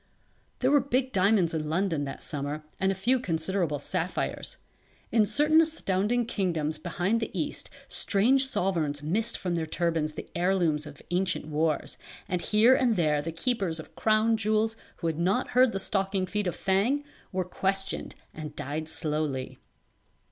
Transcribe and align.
There 0.61 0.71
were 0.71 0.79
big 0.79 1.11
diamonds 1.11 1.53
in 1.53 1.69
London 1.69 2.05
that 2.05 2.23
summer 2.23 2.63
and 2.79 2.91
a 2.91 2.95
few 2.95 3.19
considerable 3.19 3.77
sapphires. 3.77 4.57
In 5.11 5.27
certain 5.27 5.61
astounding 5.61 6.25
kingdoms 6.25 6.79
behind 6.79 7.19
the 7.19 7.29
East 7.39 7.69
strange 7.87 8.47
sovereigns 8.47 9.03
missed 9.03 9.37
from 9.37 9.53
their 9.53 9.67
turbans 9.67 10.15
the 10.15 10.27
heirlooms 10.33 10.87
of 10.87 11.03
ancient 11.11 11.45
wars, 11.49 11.99
and 12.27 12.41
here 12.41 12.73
and 12.73 12.95
there 12.95 13.21
the 13.21 13.31
keepers 13.31 13.79
of 13.79 13.95
crown 13.95 14.37
jewels 14.37 14.75
who 14.97 15.05
had 15.05 15.19
not 15.19 15.49
heard 15.49 15.71
the 15.71 15.79
stockinged 15.79 16.31
feet 16.31 16.47
of 16.47 16.55
Thang, 16.55 17.03
were 17.31 17.45
questioned 17.45 18.15
and 18.33 18.55
died 18.55 18.89
slowly. 18.89 19.59